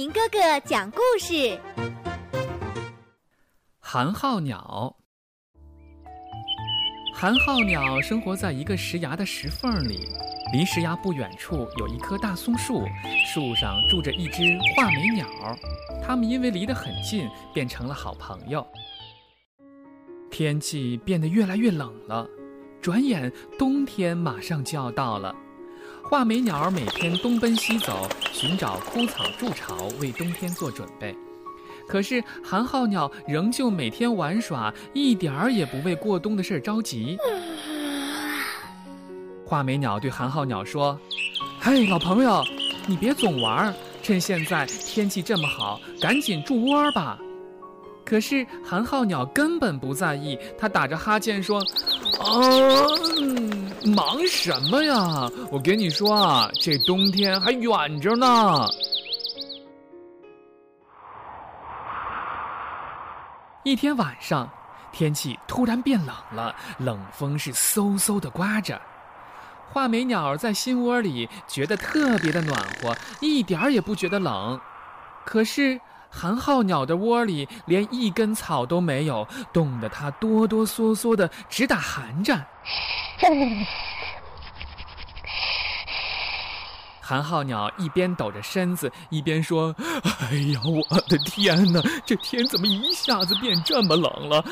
[0.00, 1.60] 明哥哥讲故事。
[3.78, 4.96] 寒号鸟，
[7.14, 10.08] 寒号鸟生活在一个石崖的石缝里，
[10.54, 12.82] 离石崖不远处有一棵大松树，
[13.26, 14.42] 树上住着一只
[14.74, 15.26] 画眉鸟，
[16.02, 18.66] 它们因为离得很近，变成了好朋友。
[20.30, 22.26] 天气变得越来越冷了，
[22.80, 25.36] 转眼冬天马上就要到了。
[26.10, 31.16] 画眉鸟每天东奔西走，寻找枯草筑巢，为冬天做准备。
[31.86, 37.16] 可是寒号鸟仍旧每天玩耍，一点儿也不为过冬的事儿着急。
[39.46, 40.98] 画眉鸟对寒号鸟说
[41.62, 42.42] ：“嘿，老朋友，
[42.88, 47.20] 你别总玩，趁现在天气这么好，赶紧筑窝吧。”
[48.04, 51.60] 可是寒号鸟根本不在意，它打着哈欠说
[52.18, 52.42] ：“啊。”
[54.00, 55.30] 忙什么呀？
[55.50, 58.66] 我跟你说啊，这冬天还远着呢。
[63.62, 64.48] 一天晚上，
[64.90, 68.80] 天气突然变冷了，冷风是嗖嗖的刮着。
[69.70, 74.58] 画眉鸟在心窝里觉得特别的暖和，一点儿也不觉得冷。
[75.26, 82.46] 可是寒号鸟的窝里连一根草都没有，冻得它哆哆嗦嗦的直打寒战。
[87.10, 89.74] 寒号鸟一边抖着身子，一边说
[90.20, 91.82] ：“哎呀，我的天哪！
[92.06, 94.44] 这天怎么一下子变这么冷了？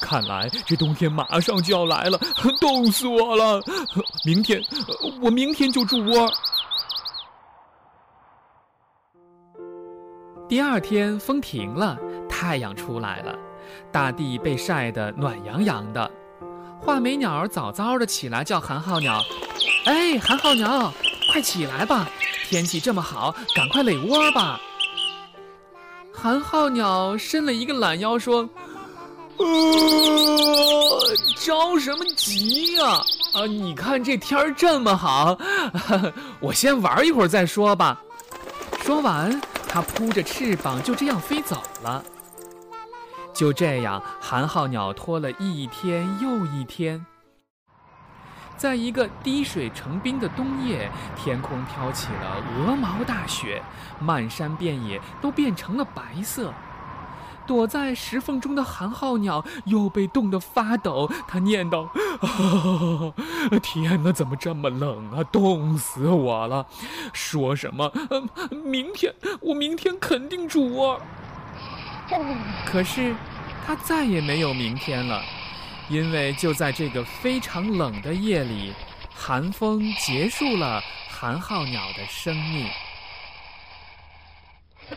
[0.00, 2.16] 看来这冬天马上就要来了，
[2.60, 3.60] 冻死我了！
[4.24, 4.62] 明天，
[5.20, 6.32] 我明天就筑窝。”
[10.48, 13.36] 第二天，风停了，太阳出来了，
[13.90, 16.08] 大地被晒得暖洋洋的。
[16.80, 19.20] 画眉鸟早早的起来叫寒号鸟
[19.86, 20.92] ：“哎，寒号鸟，
[21.30, 22.08] 快起来吧！
[22.48, 24.60] 天气这么好，赶快垒窝吧。”
[26.12, 28.48] 寒号鸟伸了一个懒腰说
[29.38, 29.46] ：“呃，
[31.36, 33.00] 着什么急呀？
[33.32, 35.38] 啊，你看这天儿这么好，
[36.40, 38.02] 我先玩一会儿再说吧。”
[38.82, 42.04] 说完，它扑着翅膀就这样飞走了。
[43.32, 47.06] 就这样，寒号鸟拖了一天又一天。
[48.60, 53.62] 在一个滴水成冰的冬夜，天空飘起了鹅毛大雪，
[53.98, 56.52] 漫山遍野都变成了白色。
[57.46, 61.88] 躲在石缝中的寒号鸟又被冻得发抖，它念叨
[63.64, 65.24] ：“天哪，怎么这么冷啊？
[65.32, 66.66] 冻死我了！
[67.14, 67.90] 说什么？
[68.62, 71.00] 明天我明天肯定煮窝。”
[72.70, 73.14] 可是。
[73.66, 75.22] 它再也没有明天了，
[75.90, 78.72] 因为就在这个非常冷的夜里，
[79.12, 82.68] 寒风结束了寒号鸟的生命。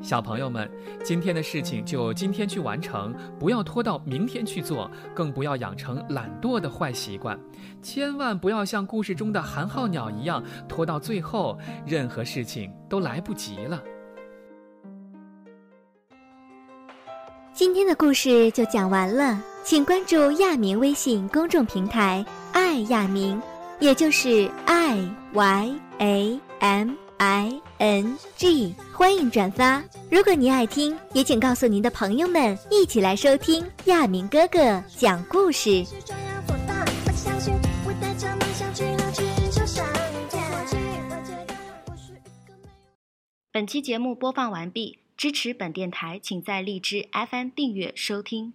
[0.00, 0.70] 小朋友们，
[1.04, 7.36] 今天的事情就今天去完成，不要拖到明天去做，更不要养成懒惰的坏习惯，
[7.82, 13.82] 千万不要像故事中的寒号鸟一样拖到最后，任何事情都来不及了。
[17.58, 22.24] 今天的故事就讲完了，请关注亚明微信公众平台
[22.54, 23.42] “爱亚明”，
[23.80, 24.96] 也就是 i
[25.32, 29.82] y a m i n g，欢迎转发。
[30.08, 35.84] 如果您爱听，也请告诉您的朋友们一起来收听亚明哥哥讲故事。
[43.50, 44.96] 本期节目播放完毕。
[45.18, 48.54] 支持本电台，请在荔枝 FM 订阅收听。